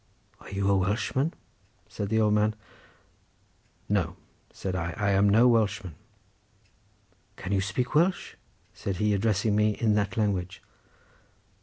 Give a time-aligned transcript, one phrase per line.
[0.39, 1.31] "Are you a Welshman?"
[1.87, 2.55] said the old man.
[3.87, 4.15] "No,"
[4.51, 5.93] said I, "I am no Welshman."
[7.35, 8.33] "Can you speak Welsh?"
[8.73, 10.63] said he, addressing me in that language.